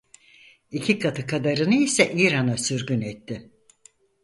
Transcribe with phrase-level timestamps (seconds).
[0.71, 3.51] İki katı kadarını ise İran'a sürgün etti.